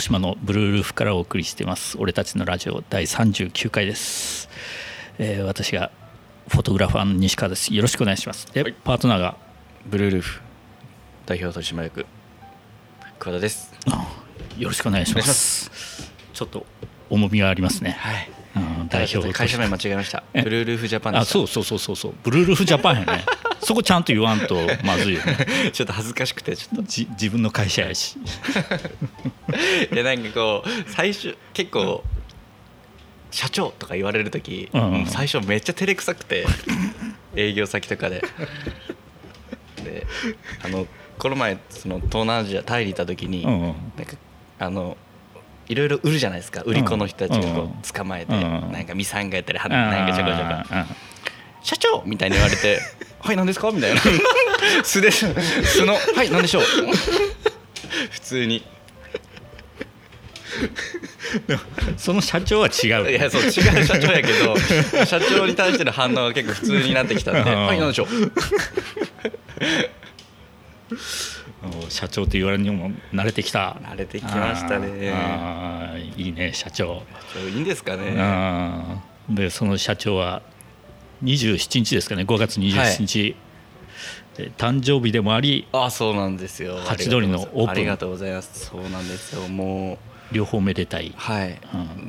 [0.00, 1.98] 糸島のブルールーフからお送りしています。
[1.98, 4.48] 俺たちのラジオ第39回です、
[5.18, 5.90] えー私が
[6.48, 7.74] フォトグラファーの西川です。
[7.74, 8.46] よろしくお願いします。
[8.50, 8.72] で、はい。
[8.72, 9.36] パートナーが
[9.84, 10.40] ブルールーフ。
[11.26, 12.06] 代表取締役
[13.18, 13.74] 桑田です。
[13.90, 14.08] あ
[14.56, 15.70] よろしくお願いします。
[16.32, 16.64] ちょっと
[17.10, 18.30] 重みがありますね、はい。
[18.34, 18.39] うん
[18.88, 20.24] 代表会社名間違えました。
[20.34, 20.42] え？
[20.42, 22.14] ブルールーフジャパンあそうそうそうそうそう。
[22.22, 23.24] ブルールーフジャパンやね。
[23.62, 25.36] そこちゃんと言わんとまずいよね。
[25.72, 28.16] ちょっと恥ずかしくてちょっじ自分の会社やし。
[29.90, 32.02] といやなんかこう最初結構
[33.30, 35.06] 社長とか言われる時、うんうん。
[35.06, 36.46] 最初めっちゃ照れくさくて
[37.36, 38.24] 営業先とかで。
[39.84, 40.06] で
[40.64, 40.86] あの
[41.18, 43.74] この前その東南アジアタイにいた時に、うんうん。
[43.96, 44.16] なんか
[44.58, 44.96] あの
[45.70, 46.62] いろいろ売るじゃないですか。
[46.62, 48.72] 売り子の人たちがこう捕まえて、うん。
[48.72, 50.42] なんかミサンがやったりはなんかちょこちょこ。
[50.42, 50.86] あー
[51.62, 52.80] 「社長!」みたいに言われて
[53.20, 54.00] 「はい何ですか?」みたいな。
[54.82, 55.26] 素で素
[55.86, 56.64] の「はい何でしょう?」
[58.10, 58.64] 普通に。
[61.96, 63.10] その社長は違う。
[63.10, 64.56] いやそう違う社長やけど
[65.06, 68.32] 社長に対しての反応が結構普通になってきたんで「うんはい何でしょう?
[71.88, 73.76] 社長って言われるにも慣れてきた。
[73.82, 75.12] 慣れてきましたね。
[75.12, 77.02] あーあーいいね社長、
[77.48, 78.16] いいんですかね。
[79.28, 80.42] でその社長は
[81.24, 82.22] 27日ですかね。
[82.22, 83.36] 5月27日、
[84.36, 86.78] で誕生日でもありあそうなんですよ。
[86.78, 87.70] ハチドリのオープン。
[87.70, 88.66] ありがとうございます。
[88.66, 89.48] そうなんですよ。
[89.48, 89.98] も
[90.32, 91.12] う両方めでたい。
[91.16, 91.56] はい、う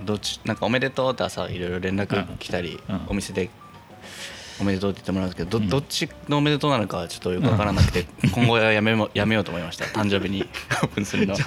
[0.06, 2.96] どっちなんかおめでとうって朝いろいろ連絡来たり、うん。
[2.96, 3.02] うん。
[3.10, 3.50] お店で
[4.62, 10.48] おめでとうって言ってもらうんですけどどどっちのおめでとうなのかはちょっとよく分からなくて、今後はやめも やめようと思いました誕生日に。
[10.84, 11.44] オープンするのはち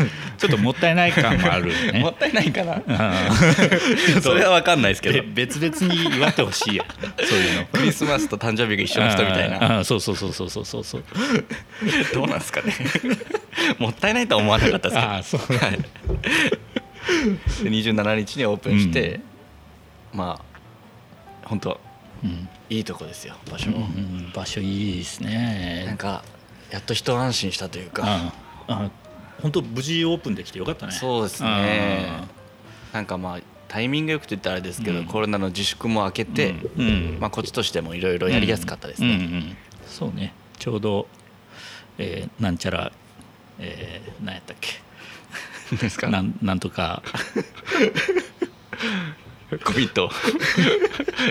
[0.46, 2.00] ょっともったいない感もあるよね。
[2.00, 2.82] もったいないかな。
[2.88, 3.30] あ
[4.20, 5.22] それは分かんないですけーど。
[5.22, 6.84] べ 別々に祝ってほしいや
[7.18, 7.66] そういうの。
[7.66, 9.84] クリスマスと誕生日が一緒の人みたいな。
[9.84, 11.04] そうそうそうそうそうそうそう。
[12.12, 12.74] どうなんですかね。
[13.78, 15.12] もったいないとは思わなかったですけど。
[15.12, 15.40] ああそう。
[15.40, 15.78] はい、
[17.62, 19.20] で27日にオープンして、
[20.12, 20.54] まあ
[21.44, 21.80] 本当
[22.24, 25.84] うんいいとこですよ場所うも、ん場所いいですね。
[25.86, 26.24] なんか
[26.70, 28.32] やっと一安心したというか、あ
[28.68, 28.90] あ
[29.42, 30.92] 本当無事オープンできてよかったね。
[30.92, 32.24] そうですね。
[32.92, 35.04] なんかまあタイミングよくと言ったらあれですけど、うん。
[35.06, 36.86] コロナの自粛も明けて、うん。
[36.86, 37.18] うん。
[37.20, 39.56] まあ、こっちとしてもいろいろやりやすかったですね、うんうんうん。
[39.86, 40.32] そうね。
[40.58, 41.08] ちょうど、
[41.98, 42.92] えーなんちゃら、
[43.58, 45.76] えー、何やったっけ。
[45.76, 46.08] ですか？
[46.08, 47.02] なんなんとか。
[49.64, 50.10] コビット。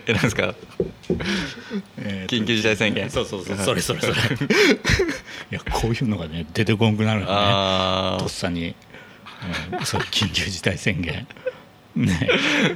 [0.06, 0.54] えなんですか？
[2.28, 3.10] 緊急事態宣言。
[3.10, 3.58] そうそうそう。
[3.58, 4.14] それそれそれ。
[4.14, 4.16] い
[5.52, 7.32] やこういうのがね出てこんくなるよね。
[7.34, 8.76] あとっさに、
[9.72, 11.28] うん、そう緊急事態宣言。
[11.96, 12.30] ね。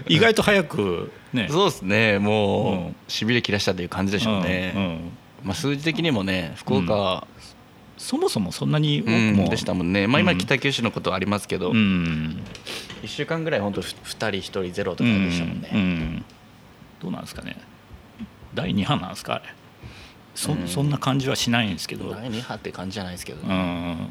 [0.07, 1.47] 意外と早くね。
[1.49, 2.19] あそうですね。
[2.19, 2.95] もう、うん。
[3.07, 5.11] しびれ切らしたという感じでしょうね、うんうん。
[5.43, 7.27] まあ、数字的にもね福岡は、
[7.97, 12.43] そもそもそんなに多うんくも、でしたもんね、まあ、今うん北九州のことありますけど、一うん。
[13.03, 16.23] 1週間ぐらい本当2人1人ゼロとかでしたもんね、
[17.01, 17.57] どうなんですかね
[18.57, 19.45] 第2波なんですかあれ。
[20.33, 20.67] そ,、うん。
[20.67, 24.09] そんな感じはしないんですけど、第2波って感じじゃないですけど、うん。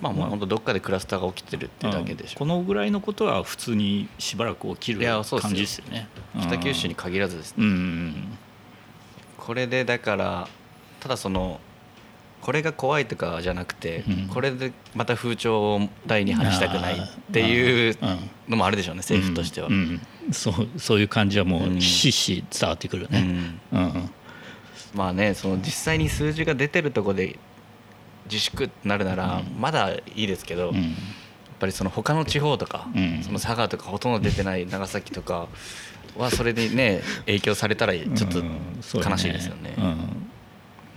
[0.00, 6.08] まあもう本当どっかでクラスターが起きてるってだけでしょこのぐらいのことは普通にしばらく起きる感じですよね。
[6.40, 8.38] 北九州に限らずですね、うんうん。
[9.36, 10.48] これでだから
[11.00, 11.60] ただその
[12.44, 14.28] これが怖いとかじゃなくて、うん。
[14.28, 16.98] これでまた風潮を第2波にしたくないっ
[17.32, 17.96] ていう
[18.50, 19.68] のもあるでしょうね政府としては。
[19.68, 20.00] うん。
[20.26, 20.32] うん。
[20.32, 23.78] そうそういう感じはもうしひし伝わってくるね、うん。
[23.78, 24.10] うん。
[24.94, 27.38] まあねその実際に数字が出てるところで
[28.26, 29.58] 自粛ってなるならうん。
[29.58, 30.94] まだいいですけど、やっうん
[31.58, 33.22] ぱりその他の地方とか、うん。
[33.22, 35.48] その佐賀とかほとんど出てない長崎とか
[36.18, 38.44] はそれでね 影響されたらちょっと
[39.08, 39.74] 悲しいですよね。
[39.78, 40.23] うん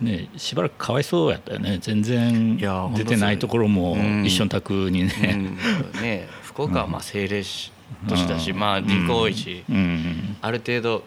[0.01, 1.79] ねしばらくかわいそうやったよね。
[1.81, 4.25] 全然出てないところもうん。
[4.25, 5.57] 一緒の宅にうね、ん
[6.01, 6.27] ね。
[6.43, 7.71] 福岡はまあ政令市
[8.07, 8.59] 都市だし、うん。
[8.59, 9.75] まあ人口多いし、うん。
[9.75, 10.37] うん。
[10.41, 11.03] ある程度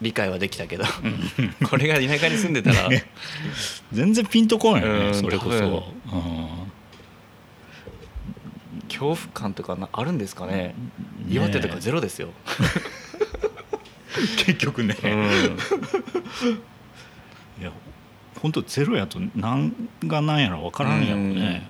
[0.00, 0.84] 理解はできたけど、
[1.68, 2.88] これが田舎に住んでたら、
[3.92, 5.92] 全然ピンとこないよね、うんそれこそ、
[8.88, 10.52] 恐怖感とかなあるんですかね。
[10.52, 10.74] ね。
[11.30, 12.28] 岩手とかゼロですよ、
[14.44, 15.10] 結局ね、うん。
[17.60, 17.72] いや
[18.44, 19.72] 本当ゼロやと何
[20.04, 21.66] が何やら分からんやろね、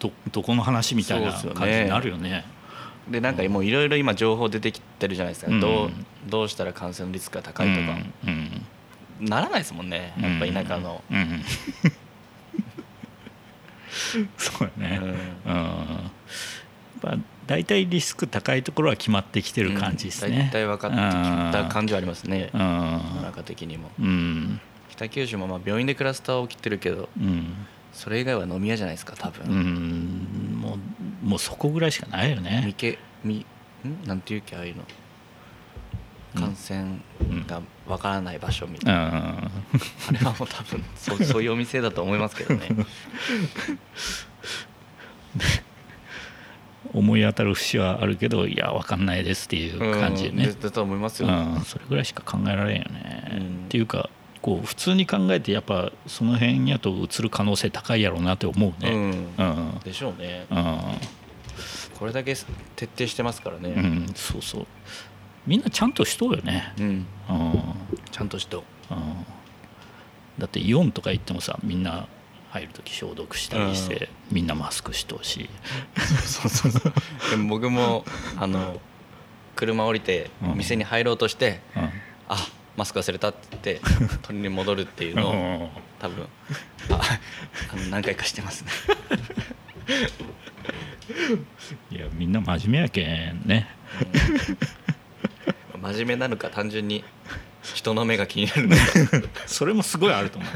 [0.00, 2.44] どどこの話みたいな感じになるよね。
[3.08, 5.60] でなんかもういろいろ今情報出てきてるじゃないですか、うん。
[5.60, 5.90] どう
[6.28, 7.92] どうしたら感染リスクが高いとか、
[8.24, 8.28] うん。
[8.28, 8.66] うん
[9.20, 10.12] ならないですもんね。
[10.20, 11.16] やっぱ田舎の、うん。
[11.16, 11.44] うん。
[14.36, 15.00] そうやね、
[15.46, 15.52] うん。
[15.52, 16.10] やっ
[17.02, 17.16] ぱ
[17.46, 21.00] 大体リスク高いところは決まってきてる感じですね、大体分かってき
[21.52, 22.50] た感じはありますね。
[22.52, 22.60] うん。
[22.60, 23.92] 世の中的にも。
[24.00, 24.60] うん
[25.00, 27.54] 北九州もまあ病院でクラスター起きてるけどうん。
[27.92, 30.58] それ以外は飲み屋じゃないですか多分、うん。
[30.60, 30.78] も
[31.24, 33.44] うもうそこぐらいしかないよ見ねけみ
[33.84, 34.06] ん？
[34.06, 34.82] なんていうっけああいうの。
[34.82, 34.86] うん
[36.32, 37.00] 感染
[37.48, 39.04] がわからない場所みうたいな、ん。
[39.08, 42.68] あれはもう多分そうそういうお店だと思いますけどね。
[46.94, 50.44] 思い当たる節はあるけどいや分かんないですっていう感じでね。
[50.44, 53.64] うんだと思いますよ、うん、それぐらいしか考えられんよね、うん。
[53.66, 54.08] っていうか
[54.42, 58.90] こう普通に考えてやっぱその辺やと映る可能性高いやろうなって思うね。
[58.90, 59.10] うん。
[59.36, 59.42] う
[59.76, 59.78] ん。
[59.84, 60.46] でしょうね。
[60.50, 60.78] うん。
[61.98, 62.34] これだけ
[62.76, 64.06] 徹底してますからうねん。
[64.14, 64.66] そうそう。
[65.46, 66.72] みんなちゃんとしとうよね。
[66.78, 67.06] うん、うん。
[68.10, 68.94] ちゃんとしとう。
[68.94, 68.96] ん。
[70.38, 72.06] だってイオンとか行ってもさみんな
[72.50, 75.50] 入る時消毒したりして、みんなマスクしとうし。
[76.24, 76.92] そうそうそう。
[77.30, 78.04] でも僕も
[78.38, 78.80] あの
[79.54, 80.54] 車降りてうん。
[80.56, 81.90] 店に入ろうとして、うん。
[82.28, 82.48] あ
[82.80, 83.80] マスク忘れたって言って
[84.26, 85.68] 取りに戻るっていうのをうん。
[85.98, 86.26] 多分
[86.88, 87.00] あ
[87.74, 88.70] あの何回かしてますね。
[91.90, 93.68] いやみんな真面目やけんね。
[95.74, 95.82] うん。
[95.82, 97.04] 真面目なのか単純に
[97.74, 98.82] 人の目が気になるのか。
[99.46, 100.50] それもすごいあると思う。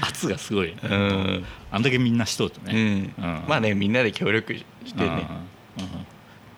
[0.00, 0.72] 圧がすごい。
[0.72, 3.14] うん、あんだけみんなしとうとうね、ん。
[3.16, 3.44] うん。
[3.46, 5.28] まあねみんなで協力してね。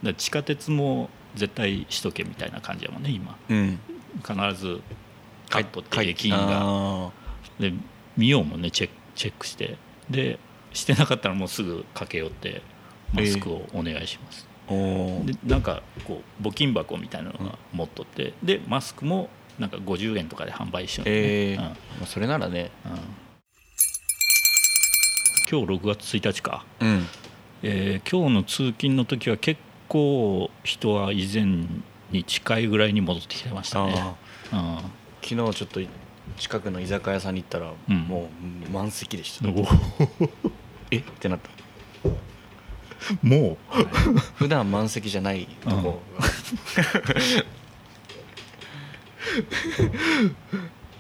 [0.03, 0.15] うん。
[0.15, 3.37] 地下鉄も絶対しとけみたいな感じやもんね今。
[3.49, 3.79] うん。
[4.27, 4.81] 必ず
[5.49, 7.11] カットって駅員あがー
[7.61, 7.73] で
[8.17, 9.77] 見ようもんねチェックチェックして。
[10.09, 10.39] で
[10.73, 12.63] してなかったらもうすぐ駆け寄って
[13.13, 15.25] マスクをお願いします、おー。
[15.25, 18.35] でなんかこう募金箱みたいなのが持っとって。
[18.43, 19.29] でマスクも
[19.59, 21.13] なんか50円とかで販売しよう、ね。
[21.15, 21.59] えー。
[21.59, 21.65] うん。
[21.65, 21.75] ま
[22.05, 22.71] あそれならね。
[22.85, 22.93] うん。
[25.51, 27.07] 今日6月1日か、うん。
[27.63, 29.61] えー今日の通勤の時は結
[29.91, 31.67] 構人は以前
[32.13, 34.17] に近いぐらいに戻ってきてましたね。
[34.53, 35.27] あー。
[35.29, 35.81] 昨日ちょっと
[36.39, 37.97] 近くの居酒屋さんに行ったら、うん。
[38.03, 38.31] も
[38.69, 39.49] う満席でした、
[40.93, 40.99] え？
[40.99, 41.51] ってなった。
[43.23, 43.57] も
[44.37, 46.01] 普段満席じゃないとこ。
[46.19, 46.23] う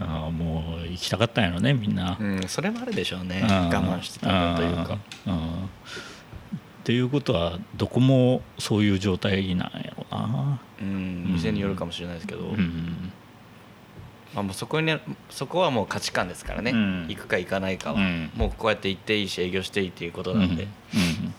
[0.02, 3.42] あーもう行きたかったんやろねみんな、うん、それもあるでしょうね。
[3.42, 3.48] うん。
[3.48, 4.98] 我慢してたというか。
[5.26, 5.32] うん。
[5.34, 5.68] うん
[6.80, 10.60] っていうことはどこもそういう状態なんやろな。
[10.80, 13.12] うん店によるかもしれないですけど、うん。
[14.34, 14.98] まあ、もうそこに
[15.28, 17.06] そこはもう価値観ですからね、うん。
[17.08, 18.30] 行くか行かないかは、うん。
[18.34, 20.68] もうこうやって行っていいし営業していいっていうことなんで、うん。
[20.68, 21.34] うん。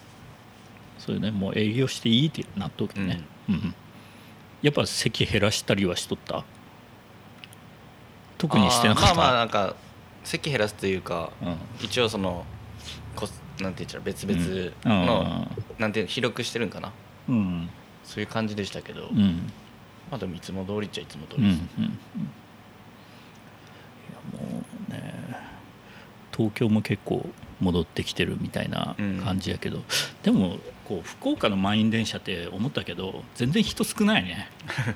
[1.00, 1.32] そうね。
[1.32, 3.74] もう営業していいってなっとくね、うん。
[4.62, 6.44] やっぱ席減らしたりはしとった？
[8.38, 9.16] 特にしてなかった？
[9.16, 9.76] まあまあなんか
[10.24, 11.56] 席減らすというかうん。
[11.82, 12.46] 一応その
[13.16, 13.28] こ
[13.62, 15.06] なんて言っちゃう別々うん。
[15.06, 15.48] の、
[15.80, 16.92] なんていうの広くしてるんかな？
[17.30, 17.70] うん。
[18.04, 19.52] そういう感じでしたけど、うん。
[20.10, 21.84] まあでもいつも通りっちゃいつも通うんうんりです、うん。
[21.86, 21.92] いや
[24.42, 25.14] もうね
[26.36, 27.30] 東京も結構
[27.60, 29.84] 戻ってきてるみたいな感じやけど、
[30.24, 34.50] でもこう福岡の満員電車って思ったけど全然人少ないね、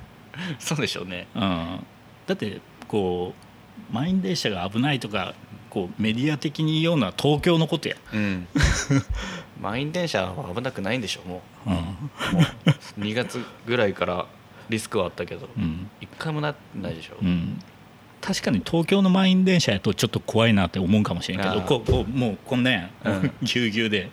[0.57, 1.27] そうでしょうね。
[1.35, 1.85] うん、
[2.25, 3.35] だってこ
[3.91, 5.35] う満員電車が危ないとか
[5.75, 8.47] こうメディア的に言うのは東京のことや、うん。
[9.61, 11.69] 満員電車は危なくないんでしょうもう。
[11.69, 11.73] ん。
[11.73, 11.83] うも
[12.97, 14.25] う2月ぐらいから
[14.69, 15.89] リスクはあったけどうん。
[15.99, 17.25] 一回もなってないでしょう。
[17.25, 17.61] ん、
[18.21, 23.31] 確かに東京の満員電車やとちょっと怖いなって思うかもしれんけどこうこうもうこんなんや、うん。
[23.43, 24.09] ぎゅうぎゅうで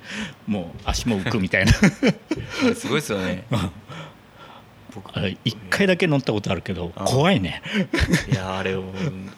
[0.48, 1.72] もう足も浮くみたいな。
[2.74, 3.44] すごいですよね。
[4.92, 7.62] 僕あれ一回だけ乗ったことあるけど怖いね。
[8.28, 8.82] いやあれを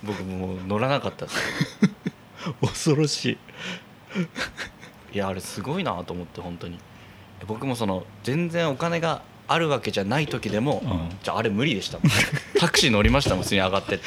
[0.02, 1.36] 僕もう乗らなかったです
[2.60, 3.38] 恐ろしい。
[5.14, 6.78] いやあれすごいなと思って本当に。
[7.46, 11.16] 僕もその全然お金があるわけじゃない時でも、うん。
[11.22, 12.10] じゃああれ無理でしたもん。
[12.58, 14.04] タクシー乗りましたもん普通に上がってって。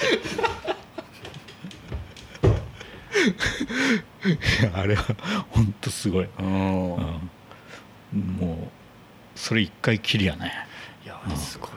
[4.74, 5.04] あれは
[5.52, 6.96] 本当すごい、うん。
[8.14, 8.72] うん、も
[9.36, 10.54] うそれ一回きりやね。
[11.06, 11.68] いやあれすご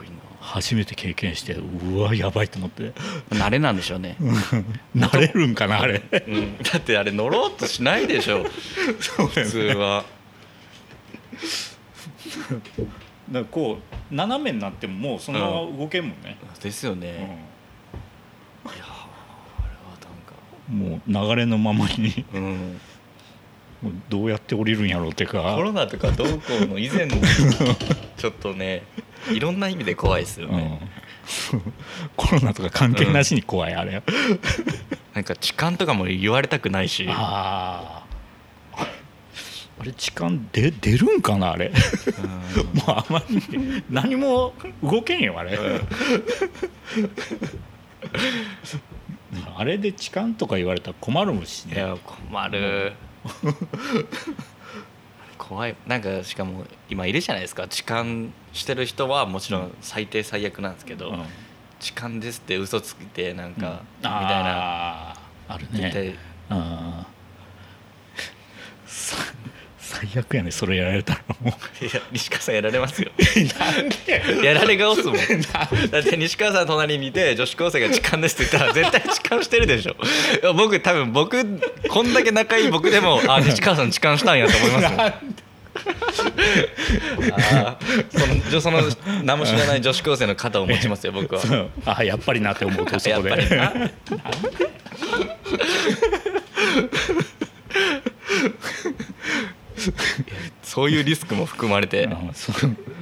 [0.51, 2.91] 初めて経験してうわやばいと思って。
[3.29, 4.17] な慣れなんでしょうね、
[4.93, 6.03] 慣れるんかなあれ。
[6.11, 8.43] うん、だってあれ乗ろうとしないでしょ。
[9.33, 10.03] 普通は。
[13.31, 13.79] だからこ
[14.11, 17.15] う斜めになってももうそのまま動けんもんね、ですよね、いや
[18.65, 18.85] あれは
[20.01, 20.33] なんか。
[20.69, 22.25] うんもう流れのままに。
[22.33, 22.81] うん。
[24.09, 25.55] どうやって降りるんやろうってか。
[25.55, 27.15] コロナとかどうこうの以前の
[28.17, 28.83] ちょっとね
[29.31, 30.79] いろんな意味で怖いですよね、
[31.53, 31.61] うん、
[32.15, 34.01] コロナとか関係なしに怖い、あれ。
[35.13, 37.05] なんか痴漢とかも言われたくないし。
[37.09, 38.87] ああ
[39.79, 41.71] あれ痴漢で出るんかなあれ。
[41.71, 41.71] う
[42.21, 42.79] ん。
[42.79, 45.57] もうあまりに何も動けんよあれ、
[49.55, 51.75] あれで痴漢とか言われたら困るしね。
[51.75, 52.93] いや困る
[55.41, 55.75] 怖い。
[55.87, 57.67] なんかしかも今いるじゃないですか。
[57.67, 58.05] 痴漢
[58.53, 61.23] してる人はもちろん最低最悪なんですけど、うん。
[61.79, 63.73] 痴漢ですって嘘ついてなんか、うん。
[63.73, 65.15] みたいな。
[65.47, 66.15] あるね。
[66.49, 67.05] あ
[69.79, 71.51] 最悪やねそれやられたらもう。
[71.85, 73.11] いや西川さんやられますよ。
[73.59, 74.23] なんで？
[74.45, 75.15] やられ顔っすもん。
[75.15, 79.95] だって西川さん隣にいて女子高生が痴漢ですって言ったら絶対痴漢してるでしょ。
[80.55, 85.30] 僕多分僕こんだけ仲いい僕でもあ西川さん痴漢したんやと思いますもん
[87.33, 91.41] あーその女その何も知らない女子高生の肩を持ちますよ僕は。
[91.45, 91.69] そう。
[91.85, 93.91] あやっぱりなって思うとそやっこでぱりな。
[100.63, 102.51] そういうリスクも含まれてうんそ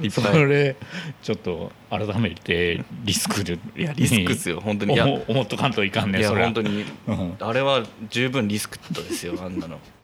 [0.02, 0.32] いっぱい。
[0.32, 0.76] それ
[1.22, 3.58] ちょっと改めてリスクで。
[3.76, 4.94] いやリスクっすよ本当に。
[4.94, 6.46] いや思思っとかんといかんねいやそれは。
[6.46, 6.84] 本当に。
[7.06, 7.36] うん。
[7.38, 9.76] あれは十分リスクットですよあんなの。
[9.76, 9.99] えー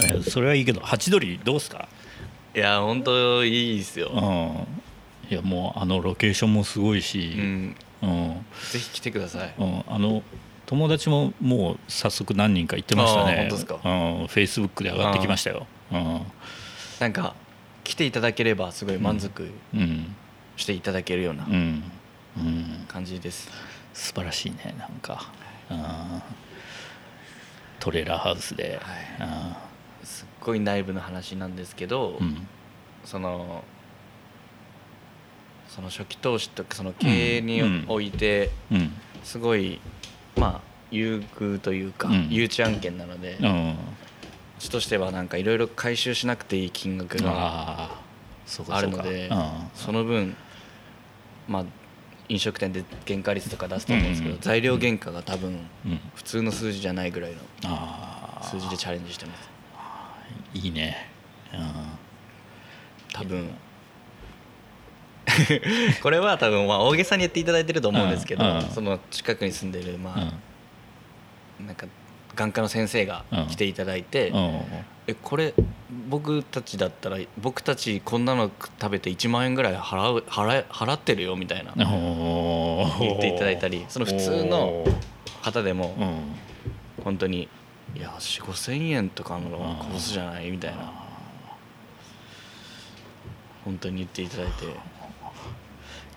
[0.28, 1.88] それはいいけどハチドリどうすか？
[2.54, 4.08] いや本当いいですよ。
[4.08, 5.30] うん。
[5.30, 7.34] いやもうあのロケーションもすごいし。
[7.36, 7.76] う、ん。
[8.02, 8.46] うん。
[8.70, 9.54] ぜひ来てください。
[9.58, 9.84] うん。
[9.88, 10.22] あの
[10.66, 13.36] 友達ももう早速何人か行ってましたね。
[13.36, 13.74] 本当ですか？
[13.74, 13.80] うん、
[14.26, 16.20] フェイスブックで上がってきましたよ、うん。
[17.00, 17.34] なんか
[17.84, 20.14] 来ていただければすごい満足うん。
[20.56, 21.82] していただけるようなうん。
[22.36, 23.50] うん、感じです。
[23.92, 25.30] 素晴らしいねなんか、
[25.70, 25.84] うん、
[27.78, 29.28] トレーラーハウスで、すっ
[30.44, 32.26] ごい内部の話なんですけど、うん。
[32.26, 32.48] うん
[33.04, 33.64] その
[35.68, 38.92] その初期投資とかその経営にうんおいてうん。
[39.24, 39.80] すごい
[40.36, 40.60] まあ
[40.92, 42.28] 優遇というかうん。
[42.30, 47.90] 誘致案件なのでうちとしてはなんかいろいろ回収しなくていい金額が
[48.68, 49.38] あるのでうん。
[49.74, 50.36] その分
[51.48, 51.64] まあ
[52.28, 54.40] 飲食店で原価率とか出すと思うんですけどうん。
[54.40, 55.98] 材料原価が多分うん。
[56.14, 57.38] 普通の数字じゃないぐらいの
[58.42, 59.51] 数字でチャレンジしてます
[60.54, 61.08] いいね、
[61.52, 61.60] うん。
[63.12, 63.50] 多分。
[66.02, 68.56] これは多分まあ大げさに言っていただいてると思うんですけどうん。
[68.56, 68.62] うん。
[68.62, 70.20] その近くに住んでるまうん。
[70.20, 70.32] あ
[71.66, 71.86] なんか
[72.34, 74.60] 眼科の先生が来ていただいてうん。
[75.06, 75.54] えこれ
[76.08, 81.72] 僕たちだったら僕たちこんなの食べて1万円ぐらい払う払え払ってるよみたいな。
[81.76, 84.84] 言っていただいたりその普通の
[85.42, 86.16] 方でもうん。
[87.04, 87.48] 本当に
[87.96, 90.92] いや4 5千円とかのコースじゃないみたいな。
[93.64, 94.92] 本当に言っていただいて。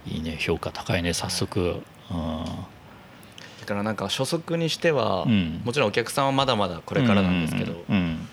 [0.07, 5.61] いいね評価高いね早速、だからなんか初速にしては、うん。
[5.65, 8.27] もちろんお客さんはまだまだこれからなんですけど、うん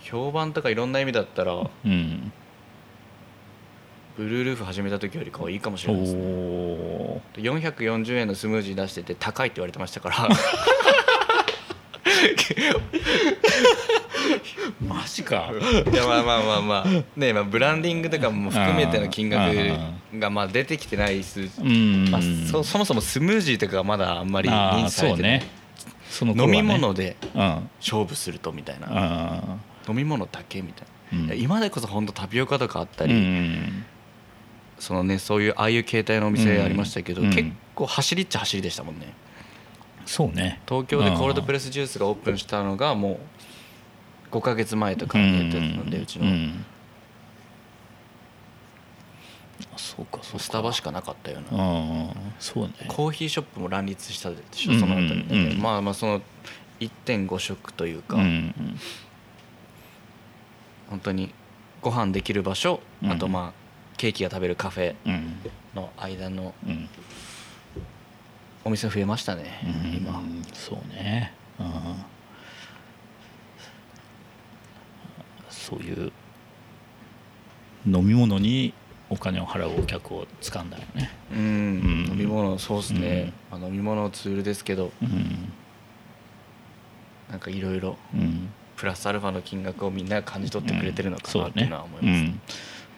[0.00, 2.32] 評判とかいろんな意味だったらうん。
[4.16, 6.22] ブルールーフ始めた時よりかはいいかもしおれないですね。
[6.22, 10.28] お440円のスムージー出してて高いって言われてましたから
[14.86, 15.50] マジか。
[15.92, 16.86] いやまあまあまあまあ。
[17.16, 19.54] ねまあブランディングとかも含めての金額
[20.18, 21.40] がまあ出てきてない数。
[22.10, 22.20] まあ、
[22.50, 25.40] そそもそもスムージーとかがまだあんまり認知されてない。
[25.40, 27.68] そうねその飲み物でうん。
[27.80, 28.88] 勝負するとみたいな。
[28.90, 29.58] あ
[29.88, 30.86] 飲み物だけみたい
[31.26, 31.40] な、うん。
[31.40, 33.84] 今でこそ本当タピオカとかあったーり、うん。
[34.78, 37.30] そのねそういうああいう携帯のお店ありましたけど、うん。
[37.30, 39.14] 結構走りっちゃ走りでしたもんね
[40.06, 40.60] そうね。
[40.68, 43.20] 東京でコールドプレスジュースがオープンしたのがも
[44.30, 46.24] う5ヶ月前とかにやってたので、うちの、
[49.76, 50.38] そうかそうか。
[50.38, 52.72] スタバしかなかったような、そうね。
[52.88, 55.52] コーヒーショップも乱立したでしょその後に、うんうん。
[55.52, 56.22] うんまあまあその
[56.80, 58.54] 1.5食というか、うん。
[60.88, 61.32] 本当に
[61.80, 63.10] ご飯できる場所、うん。
[63.12, 63.62] あとまあ
[63.96, 65.36] ケーキが食べるカフェうん。
[65.74, 66.88] の間のうん
[68.64, 69.96] お店増えましたね、うん。
[69.96, 70.22] 今。
[70.52, 71.32] そうね。
[71.58, 71.66] うん。
[75.50, 76.12] そういう
[77.86, 78.74] 飲み物に
[79.10, 81.10] お金を払うお客を掴んだよね。
[81.32, 81.44] うん、うん。
[82.10, 85.52] 飲み物そうですね、まあ、飲み物ツールですけどうん。
[87.30, 88.48] なんかいろいろうん。
[88.74, 92.40] プラスアルファの金額をみんなが感じ取ってくれてるのかそうねなっていうのは思います、うん。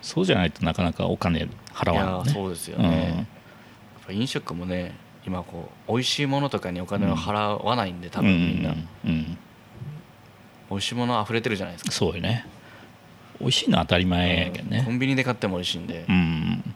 [0.01, 3.27] そうじゃないとなかなかお金払わないねそうですよね、やっ
[4.07, 4.95] ぱ飲食もね
[5.27, 9.39] 今こう美味しいものとかにお金を払わないんで多分みんな、うんうん。
[10.71, 11.93] 美味しいもの溢れてるじゃないですか。
[11.93, 12.47] そうよね。
[13.41, 14.83] 美味しいのは当たり前やけどね。
[14.85, 16.75] コンビニで買っても美味しいんで、うん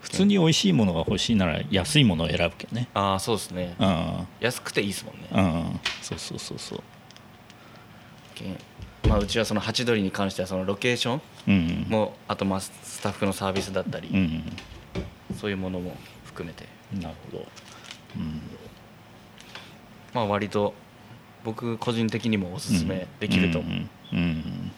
[0.00, 2.88] 普通に美味しいものが欲しいなら安いものを選ぶけどね。
[2.94, 4.26] ああそうですね、うん。
[4.40, 5.80] 安くていいですもんね、うん。
[6.02, 6.82] そうそうそうそう。
[8.34, 8.44] け
[9.08, 14.42] まあ、うちはそのハチドリに関してはそのロケーションうんもあとまあスタッフのサービスだったり、うん。
[15.38, 15.96] そういうものも
[16.30, 16.66] 含めて。
[16.94, 17.46] なるほど。
[18.16, 18.40] うん。
[20.14, 20.74] まあ割と
[21.44, 23.58] 僕個人的にもおすすめできると。
[23.60, 24.72] 思う、うんうん。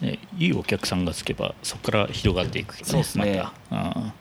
[0.00, 3.42] ね、いいお客さんがつけばそこから広がっていくけどそうっすね。
[3.70, 4.12] ま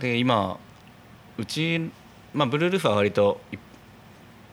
[0.00, 0.58] で今
[1.38, 1.90] うち、
[2.34, 3.56] まあ、ブルールーフは割とい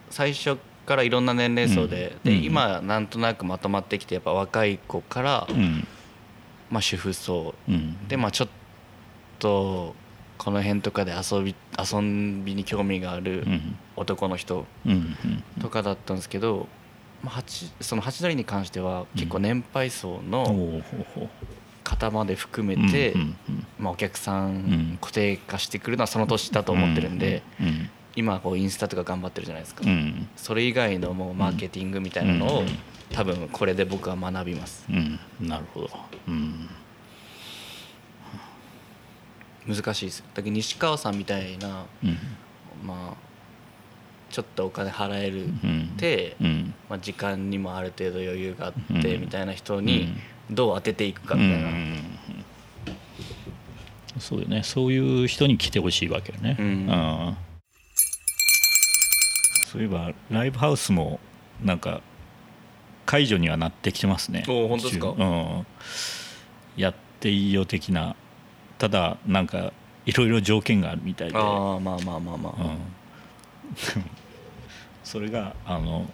[0.10, 2.38] 最初からいろんな年齢層で,、でうん。
[2.38, 2.43] うん。
[2.43, 5.88] 今なんとなくまとまってきてやっぱ若い子から、うん。
[6.69, 8.07] まあ、主婦層うん。
[8.07, 8.50] でまあちょっ
[9.39, 9.95] と
[10.37, 11.99] この辺とかで遊び遊
[12.43, 13.75] びに興味があるうん。
[13.95, 14.65] 男の人
[15.61, 16.67] とかだったんですけど、
[17.23, 20.81] まあ、八そのハチドリに関しては結構年配層おの
[21.83, 23.13] 方まで含めて、
[23.77, 24.93] まあ、お客さうん。
[24.93, 30.27] ん固定化してくるのはその年だと思ってるんで、うん今こうインスタとか頑張ってるじゃないですか、うん。
[30.35, 32.67] それ以外のもうマーケティングみたいなのを、うん。
[33.11, 34.85] 多分これで僕は学びます。
[34.87, 35.19] うん。
[35.41, 35.89] なるほど。
[36.27, 36.69] うん
[39.67, 40.20] 難しいです。
[40.20, 42.17] よだけど西川さんみたいなうん。
[42.86, 43.17] まあ
[44.29, 45.96] ちょっとお金払えるうん。
[45.96, 46.74] で、うん。
[46.89, 49.22] まあ、時間にもある程度余裕があってうん。
[49.22, 50.13] みたいな人に
[50.50, 51.98] どう当てていくかみたいな、うん。
[54.20, 54.63] そうよね。
[54.63, 57.38] そういう人に来てほしいわけよね、うん。
[59.72, 61.20] そういえばライブハウスも
[61.63, 62.01] なんか
[63.05, 64.46] 解除にはなってきてますね。
[64.48, 65.10] お本当ですか？
[65.10, 65.65] うん、
[66.75, 68.15] やっていいよ的な
[68.83, 69.71] ただなんか
[70.05, 72.77] いろいろ条件があるみたいで、ああまあまあまあまあ、うん、
[75.05, 76.05] それがあの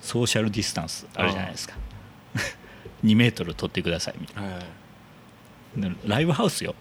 [0.00, 1.74] ソーシャルディスタンスあるじゃないですか。
[3.04, 6.76] 2メートル取ってくださいみたいはいライブハウスよ。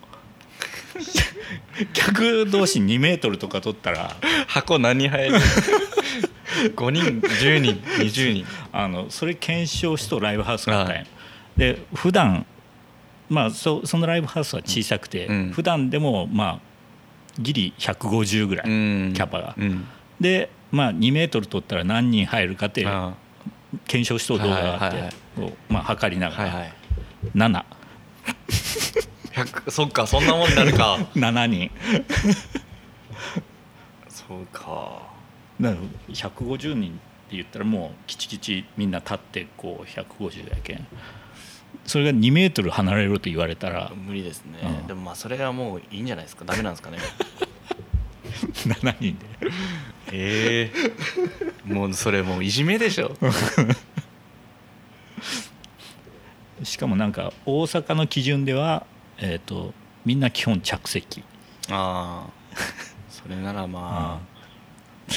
[1.94, 4.16] 客同士2メートルとか取ったら。
[4.46, 5.36] 箱何入る
[6.76, 8.46] ？5人10人20人。
[8.72, 11.06] あのそれ検証しとライブハウスがあったんや。
[11.58, 12.46] で普段
[13.30, 15.52] まあそそのライブハウスは小さくて、うん。
[15.52, 16.60] 普段でもまあ
[17.40, 19.14] ギリ150ぐらい、うん。
[19.14, 19.56] キャパが。
[19.58, 19.86] うん。
[20.20, 23.14] でまあ2メートル取ったら何人入るかってあ
[23.88, 25.14] 検証しとる動画があって、はいはいはい。
[25.36, 26.74] こうまあ測りながら、あはいはい。
[27.36, 27.64] 7
[29.34, 30.98] 100そっかそんなもんになるか。
[31.16, 31.72] 7人。
[34.10, 35.02] そうか。
[35.60, 36.96] だから150人っ
[37.30, 40.88] て言ったらもうきちきちみんな立ってこう150やけん
[41.86, 43.92] それが2メートル離れろと言われたら。
[43.96, 44.88] 無理ですね、うん。
[44.88, 46.46] でもまあそれはもういいんじゃないですか。
[46.46, 46.98] ダメなんですかね。
[48.66, 49.26] 7人で。
[50.12, 50.72] え
[51.68, 53.16] えもうそれもういじめでしょ。
[56.64, 58.86] しかもなんか大阪の基準では、
[59.18, 59.74] えー、と
[60.06, 61.24] みんな基本着席。
[61.70, 62.34] ああ
[63.10, 65.14] それならまあ、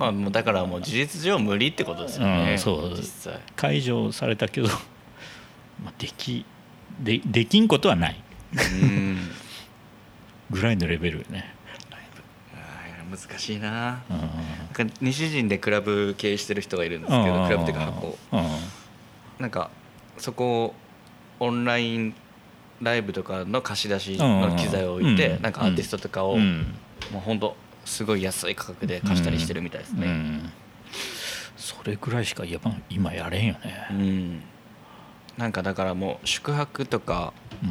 [0.00, 2.88] まあもうだからもう事実上無理ってことですよね、うんそう。
[2.96, 3.38] 実際。
[3.54, 4.68] 解除されたけど、
[5.84, 6.46] まあ、でき
[6.98, 8.16] でできんことはない。
[8.82, 9.18] うん。
[10.50, 11.54] ぐらいのレベルよね、
[13.10, 14.02] 難しいな。
[14.08, 14.16] うん。
[14.16, 18.18] なんか西陣でクラブ経営してる人がいるんですけどクラブっていうか箱。
[18.32, 18.46] うん。
[19.38, 19.70] なんか
[20.16, 20.74] そこを
[21.40, 22.14] オンライン
[22.80, 25.42] ライブとかの貸し出しの機材を置いてうん。
[25.42, 26.76] なんかアーティストとかをもうん。
[27.16, 27.54] うほんと
[27.90, 30.52] すごい安い価格で貸したりしてるみたいですうねん。
[31.56, 33.86] それぐらいしかやっぱ今やれんよね。
[33.90, 34.42] うん。
[35.36, 37.70] なんかだからもう宿泊とかうん。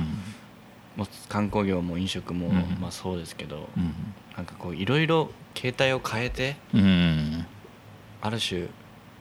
[0.97, 2.53] もう観光業も飲食もうん。
[2.81, 3.93] まあそうですけどうん。
[4.35, 7.45] なんかこういろいろ形態を変えてうん。
[8.21, 8.67] ある種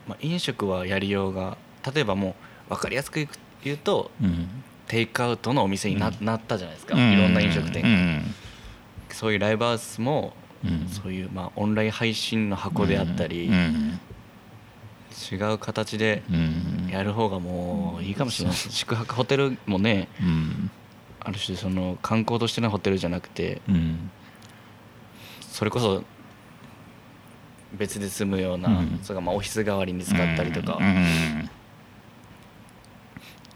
[0.09, 1.57] まあ飲食はやりようが
[1.95, 2.35] 例えばも
[2.67, 3.27] う分かりやすく
[3.63, 4.49] 言うとうん。
[4.89, 7.13] テイクアウトのお店にな,、ったじゃないですか、うん。
[7.13, 8.35] いろんな飲食店が、うん。
[9.11, 10.48] そういうライブハウスもうん
[10.91, 14.01] そういうまあオンライン配信の箱であったり、うん。
[15.33, 16.89] 違う形でうん。
[16.91, 18.57] やる方がもういいかもしれない。
[18.57, 20.71] です宿泊ホテルもねうん。
[21.21, 24.11] ある種その観光としてのホテルじゃなくてうん。
[25.41, 26.05] それこそ
[27.73, 29.01] 別で住むような、うん。
[29.03, 30.79] それがまあオフィス代わりに使ったりとか、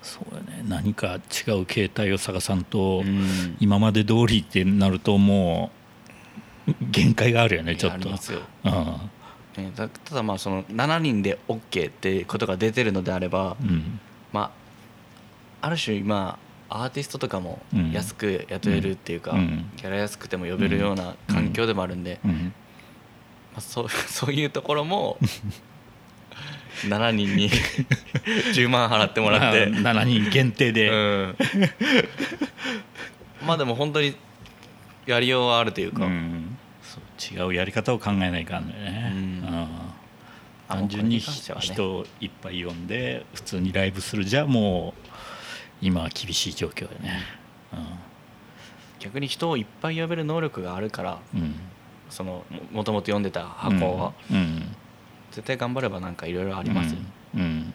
[0.03, 0.65] そうやね。
[0.69, 3.57] 何か違う形態を探さんと、うん。
[3.61, 5.82] 今まで通りってなるともう
[6.91, 8.11] 限界があるよねちょっと。
[8.65, 9.09] あ
[9.57, 9.65] うん。
[9.65, 14.01] ね、たただまあその7人で OK ってことが出てるのであれば、うん。
[14.33, 14.53] ま
[15.61, 17.93] あある種今アーティストとかもうん。
[17.93, 19.71] 安く雇えるっていうか、うん。
[19.77, 22.53] ギャラ安くても呼べるような環境でもあるんで、うん。
[23.53, 25.19] まあ、そう そういうところも
[26.89, 27.51] 7人に
[28.55, 31.37] 10万払ってもらって、7人限定で、うん、
[33.47, 34.17] まあでも本当に
[35.07, 36.52] やりようはあるというか、うん
[37.31, 39.69] 違うやり方を考えないかんのよね、うん。
[40.69, 45.09] 単純に人をいっぱい呼んで普通にライブするじゃもう
[45.81, 47.23] 今は厳しい状況よね、
[48.99, 51.41] 逆に人をいっぱい呼べる能力があるからうん。
[51.41, 51.55] うん
[52.13, 54.77] そのももともと読んでた箱は、うん。
[55.31, 56.99] 絶対頑張ればなんかいろいろありますよ、
[57.37, 57.41] うん。
[57.41, 57.75] うん。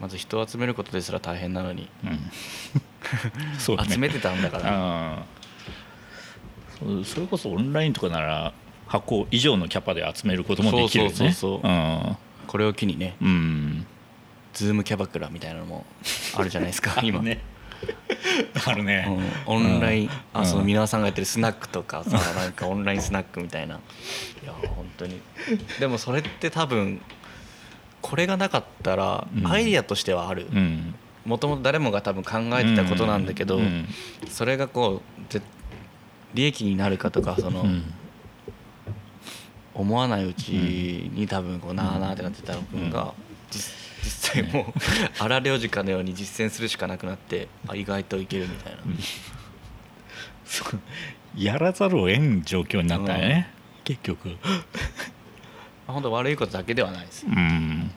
[0.00, 1.88] まず人を集めることですら大変なのに、
[3.58, 5.24] 集めてたんだから
[7.04, 8.52] それこそオンラインとかなら
[8.92, 11.16] 箱以上のキャパで集めることもできるよね。
[11.16, 11.70] そうそうそうそう。
[11.70, 12.16] うん。
[12.46, 13.86] これを機にねうん。
[14.52, 15.86] ズームキャバクラみたいなのも
[16.36, 17.40] あるじゃないですか 今ね。
[18.66, 19.06] あるね、
[19.48, 20.40] うん、オンライン、うん。
[20.42, 23.76] あその皆さんがやってるスナックとかさなんかオンラインスナックみたいな。
[23.76, 25.20] いや本当に。
[25.80, 27.00] でもそれって多分
[28.02, 29.46] これがなかったらうん。
[29.46, 30.48] アイディアとしてはある。
[30.52, 30.94] うん。
[31.24, 33.88] もともと誰もが多分考えてたことなんだけど、うん。
[34.28, 35.00] それがこ
[35.30, 35.40] うぜ
[36.34, 37.94] 利益になるかとかその、うん
[39.74, 43.14] 思わないうちに多分こうなあなあってなってたのが、
[43.50, 44.64] 実実際もう
[45.18, 48.80] 荒領事かのように実践するしかなくなってあ意外といけるみたいな、
[51.36, 53.50] やらざるを得ん状況になったよね、
[53.84, 54.36] 結局。
[55.86, 57.26] 本当悪いことだけではないです。
[57.26, 57.90] うん。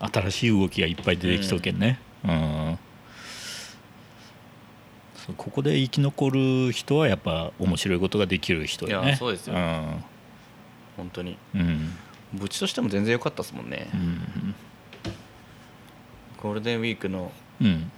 [0.00, 1.98] 新しい動きがいっぱい出てきそうけんね。
[2.24, 2.63] うん
[5.32, 9.08] ここで生き残る人はやっぱ面白いことができる人よね。
[9.08, 9.54] いやそうですよ。
[10.96, 11.38] 本当に。
[11.54, 11.60] うん。
[11.60, 11.98] うん
[12.42, 14.54] うちとしても全然良かったですもんね、うん。
[16.42, 17.90] ゴールデンウィークのうん。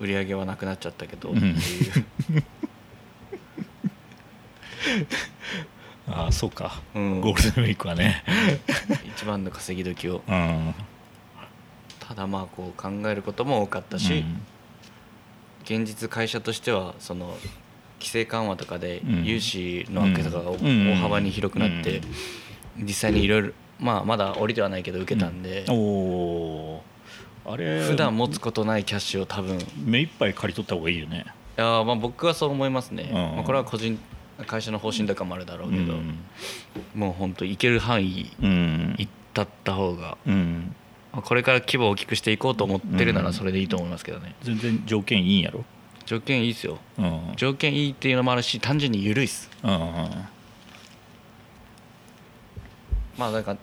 [0.00, 1.36] 売り上げはなくなっちゃったけど、うん。
[1.36, 1.54] っていう
[6.08, 7.20] ああそうか、うん。
[7.20, 8.24] ゴールデンウィークはね。
[9.14, 10.22] 一番の稼ぎ時を。
[10.26, 10.74] うん。
[12.00, 14.24] ただまあこう考えることも多かったし、
[15.64, 17.36] 現実会社としてはその
[17.98, 19.24] 規制緩和とかでうん。
[19.24, 20.92] 融資の枠とかがうん。
[20.92, 22.00] 大幅に広くなって
[22.76, 25.64] 実際にいろいろまあまだ降りてはないけど受けたんで
[27.46, 29.60] あれ普段持つことないキャッシュを多分。
[29.60, 31.26] い目いっぱい借り取った方がいいよね。
[31.56, 33.14] やーまあ僕はそう思いますね、うん。
[33.14, 33.98] まあ、これは個人
[34.46, 36.18] 会社の方針とかもあるだろうけど、うん。
[36.94, 38.94] もう本当行ける範囲うん。
[38.98, 40.74] 行ったった方がうん。
[40.74, 40.83] まあ
[41.22, 43.26] これから規模を大きくしていこうと思ってるなうん。
[43.26, 44.34] らそれでいいと思いますけどね。
[44.42, 45.64] 全然条件いいんやろ。
[46.06, 46.78] 条件いいですよ。
[46.98, 47.32] うん。
[47.36, 49.50] 条件いいっていうのもあるし単純に緩いっす。
[49.62, 49.70] うん
[53.16, 53.56] まあなんか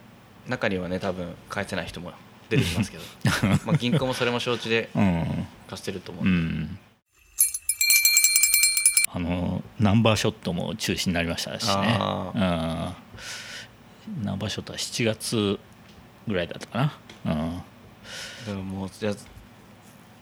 [0.48, 2.14] 中にはね多分返せない人も
[2.50, 3.04] 出てきますけど。
[3.66, 5.48] まあ銀行もそれも承知でうん。
[5.70, 6.80] 貸してると思う、うん。
[9.14, 11.98] あのナンバーショットも中止になりましたしね。
[14.24, 15.60] ナンバーショットは7月
[16.28, 16.94] ぐらいだったか
[17.26, 17.34] な。
[17.34, 17.62] うん。
[18.46, 19.14] でももうじゃあ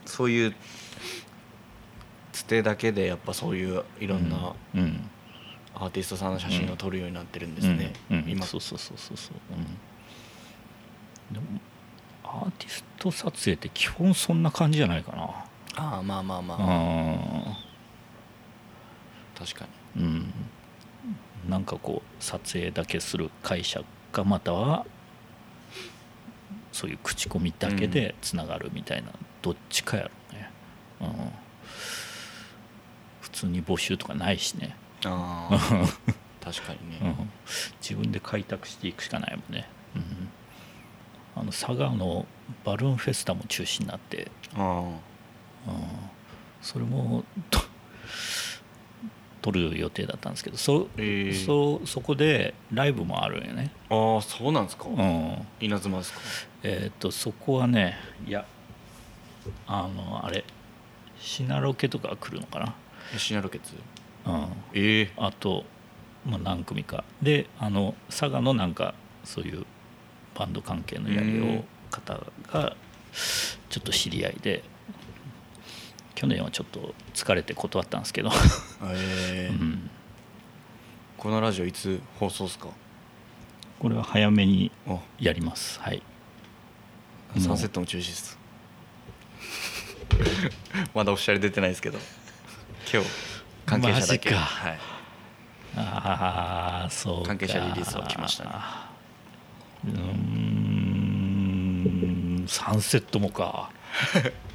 [0.06, 0.56] そういう
[2.32, 5.10] つてだけでやっぱそういういろんなうん。
[5.76, 8.20] アーティストさんの写真を撮るようになってるんですね、うん。
[8.20, 8.30] うん。
[8.30, 8.46] 今。
[8.46, 9.62] そうそうそうそうそう、う
[11.32, 11.62] ん、でも
[12.24, 15.46] アーティスト撮影って基本そんな感じじゃないかな。
[15.76, 17.58] ああまあまあまあ、あ
[19.38, 20.34] 確かうん。
[21.48, 23.82] なんかこう撮影だけする会社
[24.12, 24.86] かまたは
[26.80, 29.10] そういう口コミだけでつながるみたいな、
[29.42, 30.50] どっちかやろうね、
[31.02, 31.08] うん、
[33.20, 35.60] 普通に募集とかないしね、にああ
[36.42, 37.32] 確かにね、うん、
[37.82, 40.30] 自分で開拓していくしかないもんね、うん、
[41.36, 42.26] あの佐賀の
[42.64, 44.96] バルーンフェスタも中止になって、あうん、
[46.62, 47.60] それもと
[49.42, 51.46] 撮る予定だったんですけどそ,、えー。
[51.46, 55.48] そそこでライブもあるんよね、ああそうなんですか、うん。
[55.60, 56.20] 稲妻ですか。
[56.64, 57.98] えー、とそこはね
[58.28, 58.46] いや
[59.66, 60.44] あのあれ
[61.18, 62.76] シナロケとか来るのか
[63.18, 63.74] シナロケツ？
[64.26, 65.64] な、うん、ええあと、
[66.26, 67.04] まあ、何組か。
[67.22, 69.66] であの佐賀のなんかそういう
[70.36, 72.20] バンド関係のやりを方
[72.52, 72.76] が
[73.70, 74.64] ちょっと知り合いで
[76.20, 78.30] 去年はちょっと疲れて断ったんですけど、
[78.92, 79.90] ええうん、
[81.16, 82.68] このラジオいつ放送ですか？
[83.80, 84.98] これは早めにあ。
[85.18, 85.80] やります。
[85.80, 86.04] はい。
[87.38, 88.38] サンセットも中止です。
[90.94, 91.98] まだオフィシャル出てないですけど。
[92.94, 93.10] 今日
[93.66, 94.32] 関係者だけ。
[94.32, 94.46] マジか。
[94.46, 94.80] はい、
[95.78, 97.30] ああそうか。
[97.30, 98.50] 関係者リリースは来ましたね。
[99.86, 99.92] うー
[102.42, 103.70] んサンセットもか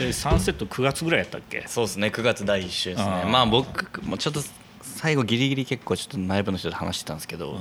[0.00, 1.64] えサンセット9月ぐらいやったっけ？
[1.66, 3.24] そうですね9月第1週ですね。
[3.30, 4.40] まあ僕もちょっと
[4.80, 7.58] 最後ギリギリ結構ちょっと内部の人と話してたんですけど、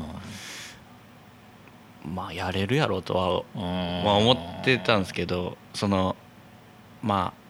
[2.05, 4.03] まあやれるやろうとは、うん。
[4.05, 6.15] まあ、思ってたんですけどその
[7.01, 7.45] まあ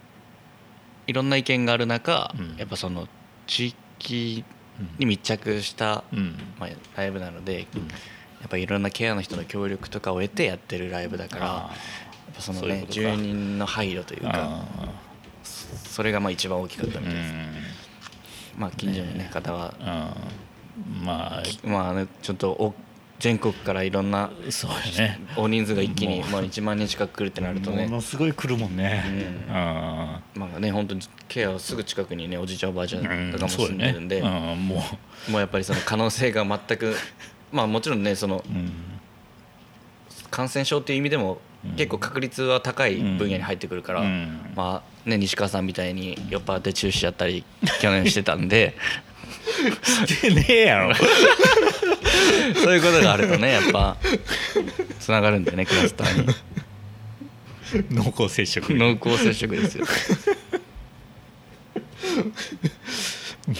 [1.07, 2.55] いろんな意見がある中、うん。
[2.57, 3.07] やっぱその
[3.45, 4.43] 地域
[4.97, 6.37] に密着した、うん。
[6.59, 7.87] まあ、ライブなので、うん。
[7.87, 11.69] やっぱいろんなケアの人の協力とかを得てやってるライブだから
[12.35, 14.65] ぱそのそういう住人の配慮というかあ
[15.43, 18.61] それがまあ一番大きかったみたいです、うん。
[18.61, 19.73] まあ近所のね方は。
[19.79, 22.73] うん、まあまあねちょっとお
[23.19, 25.19] 全国からいろんなそうよね。
[25.37, 26.29] 大人数が一気にもう。
[26.29, 27.85] まあ1万人近く来るってなるとね。
[27.85, 29.03] ものすごい来るもんね。
[29.07, 29.13] うん。
[29.13, 29.55] うん
[30.35, 34.83] まあね本当にケアはすぐ近くにねおじいちゃんおばあちゃんとかも住んでるんで、うん、も
[35.29, 36.93] もうやっぱりその可能性が全く
[37.53, 38.43] まあもちろんねその
[40.29, 41.39] 感染症っていう意味でもうん
[41.77, 44.53] 結構確率は高い分野に入ってくるから、うん。
[44.55, 47.43] まあね西川さんみたいに酔っ払って中止しちゃったり
[47.81, 48.75] 去年してたんで。
[49.83, 50.95] してねえやろ。
[52.55, 53.97] そういうことがあるとねやっぱ
[54.99, 56.33] つながるんだよねクラスターに。
[57.91, 58.73] 濃厚接触。
[58.73, 59.85] 濃厚接触ですよ。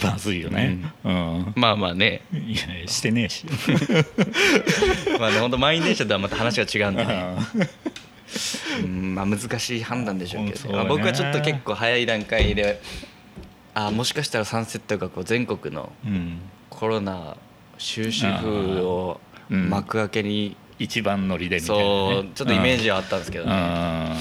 [0.03, 0.79] まずいよね。
[1.03, 2.21] うん、まあまあね。
[2.33, 3.45] いやしてねえし。
[5.19, 7.35] まあね本当満員電車とはまた話が違うんでね。
[7.53, 7.67] ううん
[8.95, 10.75] まあ難しい判断でしょうけど、ね。
[10.75, 12.81] まあ、僕はちょっと結構早い段階で
[13.73, 16.39] あもしかしたらサンセットがこう全国のん。
[16.69, 17.37] コロナ
[17.77, 19.69] 終止符をうん。
[19.69, 23.49] 幕開けに、一番乗りでみたいな、ね、そうちょっとイメージはあったんですけどうん。
[23.49, 24.15] ね、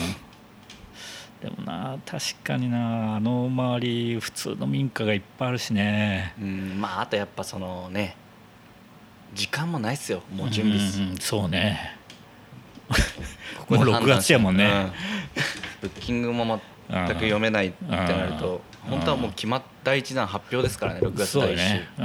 [1.42, 6.34] でもな確かになあの周り普通の民家がいっぱいあるしね。
[6.40, 8.16] うんまああとやっぱそのね
[9.34, 11.96] 時間もないっすよもう準備うんそうね
[13.58, 14.64] ここでもう6判断月やもんね。
[14.64, 14.92] うん。
[15.82, 18.90] ブッキングも全く読めないってなるとうん。
[18.90, 21.88] 本当はもう決まった一段発表ですからね6月第一週、ね。
[21.98, 22.04] うん。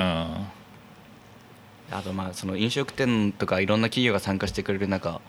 [1.91, 5.21] あとまあその飲食店とかいろんな企業が参加してくれる中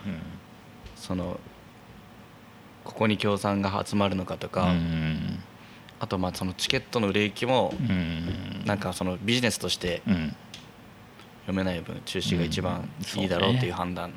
[0.96, 1.40] その
[2.84, 5.42] ここに協賛が集まるのかとうか、ん。
[5.98, 8.62] あとまあそのチケットの売れ行きもうん。
[8.64, 10.36] なんかそのビジネスとしてうん。
[11.42, 14.10] 読めない分中止が一番いいだろうっていう判断。
[14.10, 14.12] っ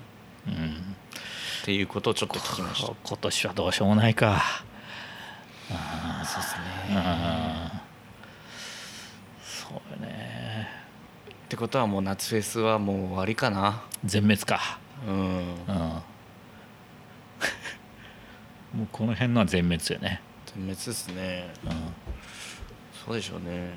[0.48, 0.93] うん
[1.64, 2.92] ていうことをちょっと聞きました。
[3.06, 4.44] 今年はどうしようもないか。
[6.26, 6.56] そうです
[6.90, 6.96] うん。
[6.96, 7.72] ね
[9.42, 10.68] そうよね。
[11.46, 13.82] ってことはもう夏フェスはもう終わりかな。
[14.04, 14.78] 全滅か。
[15.08, 15.16] うん。
[15.16, 15.24] うん。
[18.74, 20.22] もうこの辺のは全滅よね。
[20.48, 21.50] 全滅ですね。
[21.64, 21.94] うん。
[23.06, 23.70] そうでしょうね。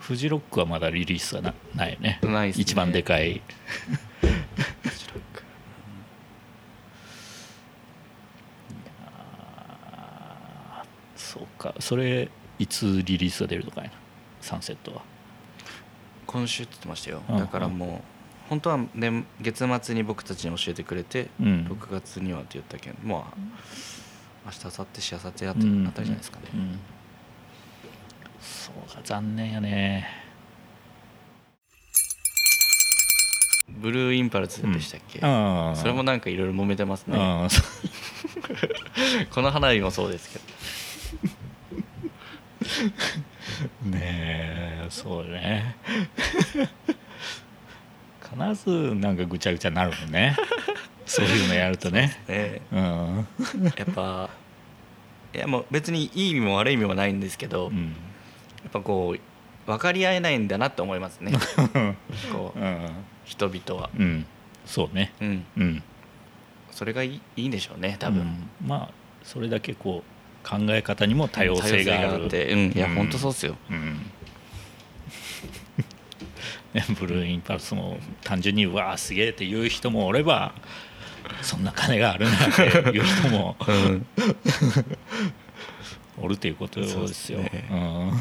[0.00, 2.18] フジロックはまだリリースはなないよね。
[2.22, 2.48] ね。
[2.56, 3.42] 一番でかい
[11.16, 11.74] そうか。
[11.78, 13.92] それいつリリースが出るとかやな。
[14.40, 15.02] サンセットは。
[16.26, 17.22] 今週って言ってましたよ。
[17.28, 17.38] うん。
[17.38, 18.02] だからも
[18.46, 21.66] う本当は年月末に僕たちに教えてくれて、うん。
[21.70, 23.36] 6月にはって言ったけど、まあ
[24.46, 26.46] 明日明後日しあさってあたりじゃないですかね。
[26.54, 26.78] うん。
[28.40, 30.27] そうか残念やね
[33.68, 35.20] ブルーインパルスでしたっけ？
[35.22, 35.76] ああ。
[35.76, 37.16] それもなんかいろいろ揉めてますね。
[39.30, 40.44] この花火もそうですけど。
[43.90, 45.76] ねえそうね。
[48.22, 50.36] 必ずなんかぐちゃぐちゃになるもんね。
[51.06, 52.20] そういうのやるとね。
[52.28, 52.60] ね。
[52.72, 53.26] うん。
[53.76, 54.30] やっぱ
[55.34, 57.94] いやもう別にいい意味も悪い意味もないんですけど、やうん。
[58.66, 59.20] っぱこう
[59.70, 61.32] 分かり合えないんだなって思いますね。
[62.32, 62.58] こう。
[62.58, 62.88] うん
[63.28, 64.26] 人々は、うん。
[64.64, 65.12] そうね。
[65.20, 65.82] うん、うん。
[66.70, 68.22] それがいいいいんでしょうね多分。
[68.22, 68.48] うん。
[68.66, 68.90] まあ
[69.22, 72.26] それだけこう考え方にも多様性がある。
[72.26, 72.94] って、うん、いや、うん。
[72.94, 73.56] 本当そうっすよ。
[73.70, 74.10] うん。
[76.74, 80.52] ねブルーインパルスも単純にうわあすげえって言う人もおれば
[81.42, 84.06] そんな金があるなっていう人もうん、
[86.18, 87.08] おるということですよ。
[87.08, 87.68] すね。
[87.70, 88.12] うん。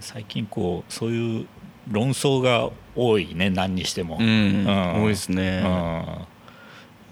[0.00, 1.46] 最近こうそういう
[1.90, 4.18] 論争が多いね何にしても。
[4.20, 4.66] うん。
[4.66, 5.02] うん。
[5.02, 5.62] 多いですね。
[5.64, 5.68] う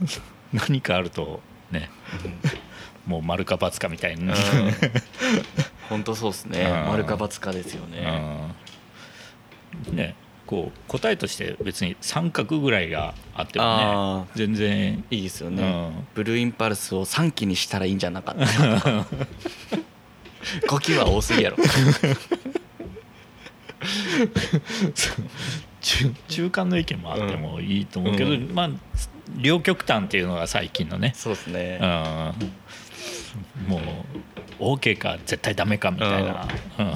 [0.04, 0.08] ん。
[0.68, 1.90] 何かあるとね
[3.06, 4.34] もう丸か×かみたいな。
[5.88, 6.62] 本当そうですね。
[6.62, 6.88] うん。
[6.88, 8.54] 丸か×かですよね。
[9.88, 9.96] うん。
[9.96, 10.14] ね
[10.46, 15.04] こう答えとして別に三角ぐらいがあってもねあ全然。
[15.10, 16.06] いいですよね、うん。
[16.14, 18.46] ブルーインパルスを3期にしたらいいんじゃなかった。
[18.46, 19.06] かとか
[20.68, 21.56] 5期は多すぎやろ
[25.80, 28.50] 中中間の意見もあってもいいと思うけど、うん。
[28.52, 28.70] まあ
[29.36, 31.78] 両極端っていうのが最近のね、そうですね。
[31.80, 33.80] うん、も
[34.58, 36.86] う OK か絶対ダメかみたいな、うん。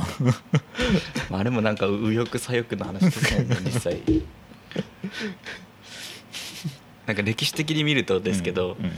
[1.31, 4.01] まあ、あれもなんか右翼左翼の話ですもんね実際。
[7.07, 8.91] なんか歴史的に見るとですけど、うん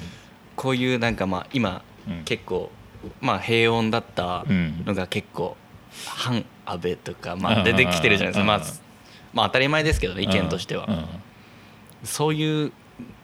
[0.57, 2.23] こういうなんかまあ今うん。
[2.25, 2.71] 結構
[3.21, 5.57] まあ平穏だったうんのが結構
[6.07, 8.65] 反安倍とかまあ出てきてるじゃないですか、まあうん、
[9.33, 11.05] まあ当たり前ですけどね意見としては、うん
[12.05, 12.73] そういう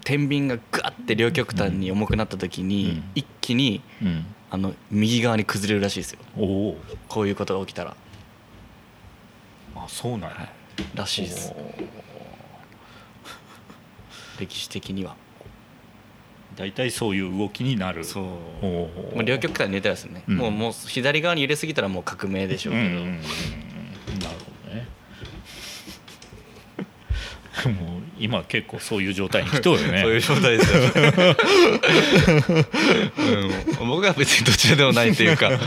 [0.04, 3.02] 天秤がガッて両極端に重くなった時に、うん。
[3.14, 4.26] 一気にうん。
[4.52, 6.18] あの右側に崩れるらしいですよ。
[7.08, 7.94] こういうことが起きたら。
[9.76, 10.52] あそうなんや。
[10.94, 11.54] らしいです。
[14.40, 15.14] 歴史的には
[16.56, 18.04] 大体そういう動きになる。
[18.04, 18.24] そう。
[18.24, 20.36] おーまあ、両極端に似てたですね、うん。
[20.36, 22.92] もうもう左側に揺れすぎたらもう革命でしょうけど、うん。
[22.92, 22.96] うん。
[22.96, 23.04] うん。
[23.04, 23.10] うん。
[23.10, 23.22] なる
[24.38, 24.86] ほどね。
[27.80, 30.02] もう今結構そういう状態に来とるよね。
[30.04, 30.80] そういう状態ですよ、
[33.80, 35.50] うん、僕は別にどちらでもないっていうか。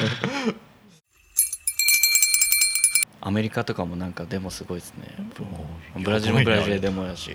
[3.25, 5.07] アメリカとかもなんかデモすごいですね。
[5.95, 7.31] ブラジルもブラジルでデモやし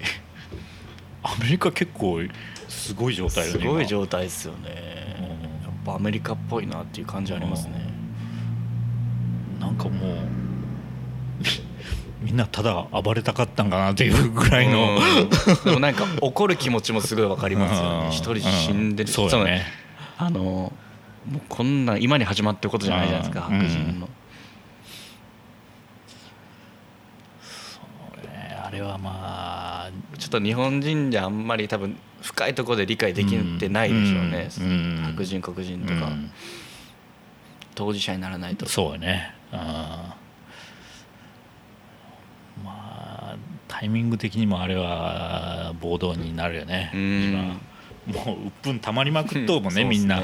[1.38, 2.20] アメリカ結構
[2.68, 4.70] すごい状態すごい態状態ですよね。
[5.62, 7.88] やっぱアメリカっぽいなっていう感じありますね。
[9.61, 10.18] なんかもう
[12.22, 14.96] みんなただ暴れたかったんかなっていうぐらいの。
[14.96, 15.64] うん。
[15.64, 18.09] でもなんか怒る気持ちもすごいわかりますよね。
[18.11, 19.11] 一人死んでる。
[19.11, 19.64] そうだね。
[20.18, 20.72] あのも
[21.37, 23.59] うこんなん今に始まってることじゃないじゃないですかうん。
[23.61, 24.07] 白人の。
[28.24, 28.61] ね。
[28.64, 29.47] あれはまあ
[30.18, 34.48] ちょっと日本人じゃあんまり多分深いところで理解できてないでしょうね、
[35.07, 36.31] 白人黒人とか、うん。
[37.74, 38.66] 当事者にならないと。
[38.66, 39.35] そうやね。
[39.52, 39.59] うん
[42.64, 43.37] まあ
[43.68, 46.90] タイミング的にもあれは暴動になるよね。
[46.92, 47.61] うん。
[48.09, 49.85] 今もう鬱憤たまりまくっとうもんね。
[49.85, 50.20] みんな。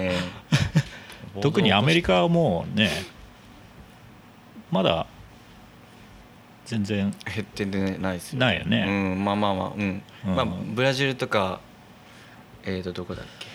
[1.41, 2.91] 特にアメリカはもうね
[4.71, 5.07] まだ
[6.67, 7.15] 全然。
[7.27, 8.85] 減ってないですよないよね。
[8.87, 10.35] うん、まあまあまあうん、うん。
[10.37, 11.61] まあブラジルとか
[12.65, 13.47] えーとどこだっけ？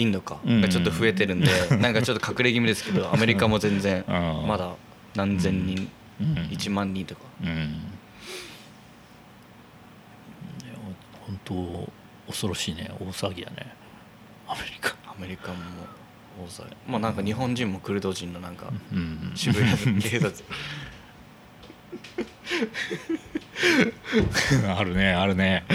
[0.00, 0.38] インドか。
[0.44, 0.60] うん。
[0.60, 1.48] がちょっと増えてるんで、
[1.78, 4.46] なんかちょっと隠れ気味ですけど アメリカも全然うん。
[4.46, 4.74] まだ
[5.14, 6.34] 何千人、うん。
[6.50, 7.22] 1万人とか。
[7.42, 7.48] うん。
[7.48, 7.68] ね
[11.26, 11.92] 本当
[12.26, 12.90] 恐ろしいね。
[13.00, 13.74] 大騒ぎやね。
[14.46, 14.94] アメリカ。
[15.06, 15.56] アメリカも
[16.44, 16.76] 大騒ぎ。
[16.86, 19.32] まあなんか日本人もクルド人のなんかうん。
[19.34, 20.32] 渋谷の警察
[24.76, 25.64] あるねあるね。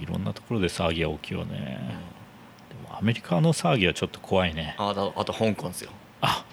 [0.00, 1.78] いろんなところで騒ぎが起きようね。
[2.68, 4.74] でもアメリカの騒ぎはちょっと怖いね。
[4.78, 5.90] あだあと香港ですよ。
[6.20, 6.44] あ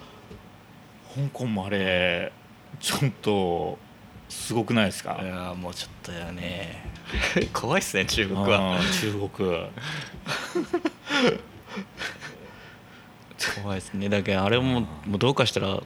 [1.16, 2.32] 香港もあれ
[2.80, 3.78] ちょっと
[4.30, 5.20] すごくないですか？
[5.22, 6.92] いやーもうちょっとやね。
[7.54, 8.80] 怖いっすね中国は。
[9.02, 9.30] 中国。
[13.62, 14.10] 怖いですね。
[14.10, 15.80] だけどあれももうどうかしたら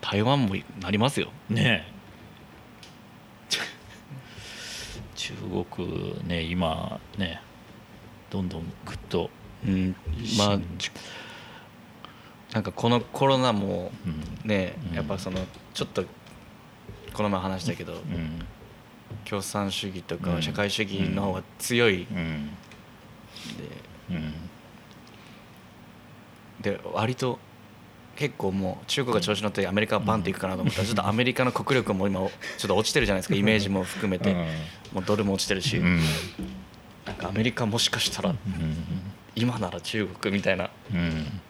[0.00, 1.30] 台湾もなりますよ。
[1.48, 1.98] ねえ。
[5.14, 5.34] 中
[5.74, 7.40] 国ね今ね
[8.30, 9.30] どんどんぐっと、
[9.66, 9.96] うん
[10.38, 10.58] まあ
[12.54, 14.48] なんかこのコロナもうん。
[14.48, 14.96] ねうん。
[14.96, 15.38] やっぱその
[15.74, 16.04] ちょっと
[17.12, 18.46] この前話したけどうん。
[19.24, 20.22] 共産主義とうん。
[20.22, 22.06] か社会主義の方が強い。
[22.10, 22.50] うん。
[24.10, 24.32] うん。
[26.62, 27.38] でで割と
[28.18, 32.30] 結構もう中国が調子乗ってアメリカがバンっていくかなと思ったらちょっとアメリカの国力も今ちょっ
[32.66, 33.36] と落ちてるじゃないですか。
[33.36, 34.34] イメージも含めて。
[34.92, 35.76] もうドルも落ちてるし。
[35.76, 36.00] うん。
[37.06, 38.34] なんかアメリカもしかしたら
[39.36, 40.68] 今なら中国みたいな。
[40.92, 41.40] うん。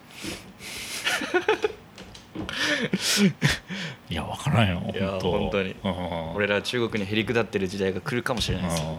[4.11, 5.31] いや分からんよいや本当。
[5.31, 5.75] 本当に。
[5.83, 6.33] うん。
[6.35, 8.83] 俺ら中国にへりくだってる時代が来るかもしれないです。
[8.83, 8.95] よ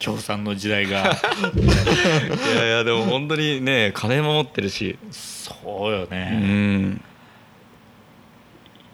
[0.00, 1.02] 共産の時代が。
[1.02, 1.04] い
[2.56, 4.98] やいやでも本当にね金も持ってるし。
[5.10, 7.02] そうようね、ん。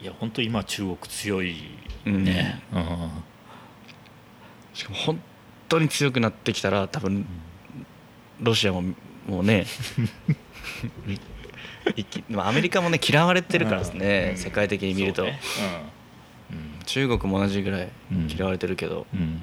[0.03, 1.57] いや本当今中国強い
[2.05, 3.11] ね、うん。
[4.75, 5.21] しかも本
[5.69, 7.27] 当に強くなってきたら多分
[8.41, 8.83] ロシアも
[9.27, 9.67] もうね
[12.37, 14.39] アメリカもね嫌われてるからですね、うん。
[14.39, 15.41] 世界的に見ると、そうね。
[16.85, 19.41] 中国も同じぐらいうん嫌われてるけど、うんうん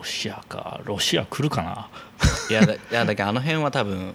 [0.00, 1.88] ロシアかロシア来るかな？
[2.48, 4.14] いやだいやだけどあの辺は多分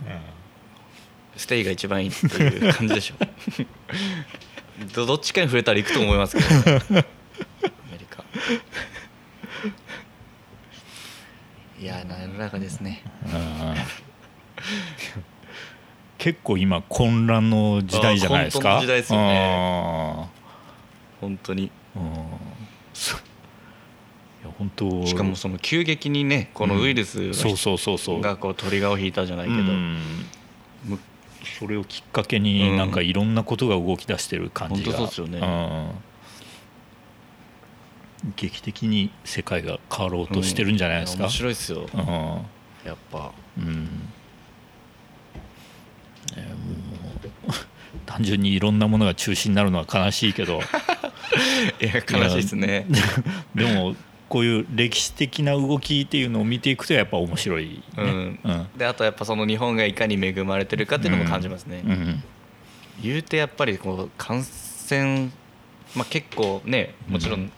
[1.38, 3.16] ステイが一番いいっていう感じでしょ
[4.96, 8.24] どどっちかに触れたら行くと思いますけどアメリカ。
[11.80, 13.04] いやな世の中ですね。
[13.26, 13.76] うん。
[16.18, 18.80] 結構今混乱の時代じゃないですか？
[18.80, 20.30] あ混沌の時代ですよね。
[21.22, 21.72] 本当に
[24.58, 25.06] 本当。
[25.06, 28.22] しかもその急激にねこのウイルスそうそうそうそう。
[28.22, 29.64] がこうトリガーを引いたじゃないけど、
[31.60, 32.78] それをきっかけにうん。
[32.78, 35.90] なんかいろんなことが動き出してる感じが、うん。
[38.36, 41.88] 劇的に世界が変わろうとしてるんじゃないですか、面白いですよ。
[41.94, 42.02] うん。
[42.86, 43.32] やっぱ。
[43.58, 43.84] うん。
[46.36, 46.44] ね
[47.46, 47.58] もう
[48.06, 50.60] 単純にいろんなものが中止になるのは悲しいけど。
[51.82, 52.88] いや悲しいですね。
[53.54, 53.96] でも
[54.28, 58.40] こういう歴史的な動きっていうのを見ていくとやっぱ面白いね、うん。
[58.44, 58.68] うん。
[58.78, 62.24] であとやっぱその日本がいかに恵まれてるかっていうのも感じますね、うん。
[63.02, 65.30] 言うてやっぱりこう感染、
[65.96, 67.52] まあ、結構ねもちろん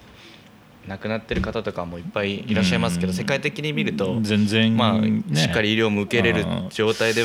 [0.87, 3.15] 亡くなってる方とかもいっぱいいらっしゃいますけど、うん。
[3.15, 7.23] 世界的に見ると、全然、まあねしっかり医療も受けれるうん状態で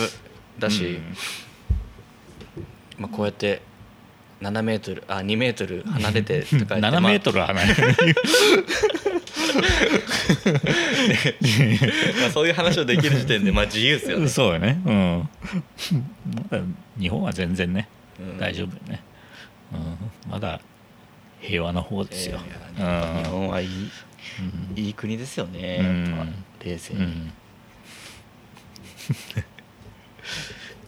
[0.59, 1.15] だし、うん。
[2.99, 3.63] まあ、こうやって
[4.41, 7.75] 7メートルあ2メートル離れてとか言って7 メートル、ル離れる
[12.21, 14.81] まあ、そういう話をできる時点でまあ自由ですよね、そうよね。
[14.85, 15.29] うん。
[16.99, 17.89] 日本は全然ね、
[18.19, 18.39] うん。
[18.39, 19.01] 大丈夫よね、
[19.73, 20.61] うん、まだ
[21.41, 22.39] 平和な方ですよ、
[22.77, 24.79] 日本はいいうん。
[24.79, 25.81] いい国ですよね、
[26.65, 27.33] 冷静に、うん。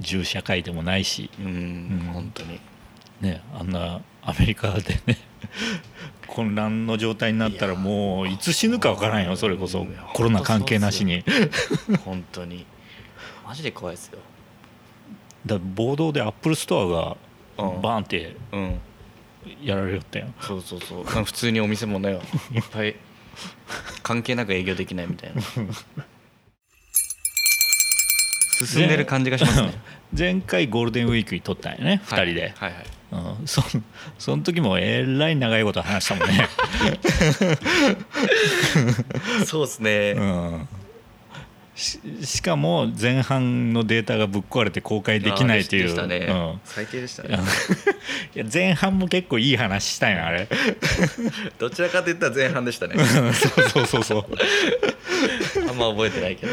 [0.01, 1.47] 銃社会でもないし、うん。
[1.47, 2.11] うん。
[2.13, 2.61] 本当に。
[3.21, 5.19] ね、あんなアメリカでね
[6.27, 9.87] 混乱の状態になったらもういつ死ぬかわからんよそれこそ。
[10.15, 11.25] コロナ関係なしに。
[12.05, 12.67] 本当に。
[13.47, 14.19] マジで怖いですよ。
[15.47, 16.87] だ暴動でアップルストア
[17.61, 17.83] がうん。
[17.83, 18.81] バーンってうん。
[19.63, 20.27] やられよったよ。
[20.41, 21.05] そうそうそう。
[21.05, 22.19] 普通にお店もね
[22.53, 22.97] いっぱい
[24.03, 25.43] 関係なく営業できないみたいな。
[28.67, 29.75] 進んでる感じがしますね。
[30.17, 32.27] 前回ゴールデンウィークに撮ったんよね2はい。
[32.29, 32.85] 人で、はいはい
[33.41, 33.63] うん、そ
[34.19, 36.49] その時もえらい長いこと話したもんね、
[39.47, 40.69] そうですね、うん、
[41.75, 45.91] ししかも前半のデータがぶっ壊れて公開できないっていう。
[45.91, 46.61] うん。
[46.65, 47.39] 最低でしたね。
[48.35, 50.49] いや前半も結構いい話したんよあれ。
[51.59, 52.95] どちらかといったら前半でしたね。
[53.05, 54.25] そうそうそうそう。
[55.69, 56.53] あんま覚えてないけど。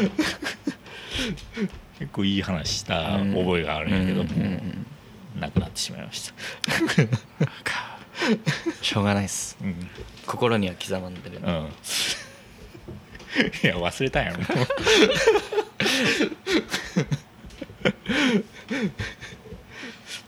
[2.00, 4.86] 結構いい話した覚えがあるんやけど、うんうんうん
[5.38, 6.34] なくなってしまいました、
[8.82, 9.56] しょうがないです。
[9.60, 9.90] うん
[10.26, 11.48] 心には刻まんでるうん、い
[13.66, 14.66] や忘れたんやろもう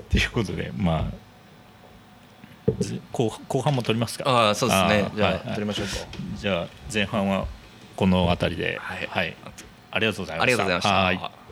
[0.03, 4.29] っていうことでまあず後後半も撮りますか？
[4.29, 5.11] ああそうですね。
[5.15, 5.55] じゃあ、はいはい。
[5.55, 5.93] 撮りましょうか。
[6.37, 7.47] じゃあ前半は
[7.95, 8.79] この辺りで。
[8.81, 9.37] はい。
[9.91, 10.43] ありがとうございました。
[10.43, 10.95] ありがとうございました。
[10.95, 11.44] はい